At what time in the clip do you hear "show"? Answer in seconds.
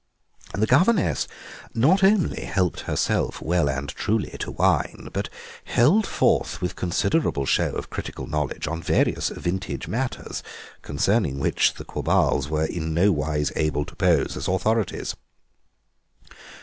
7.45-7.73